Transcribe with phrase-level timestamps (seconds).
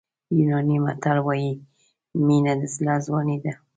[0.37, 1.51] یوناني متل وایي
[2.25, 3.53] مینه د زړه ځواني ده.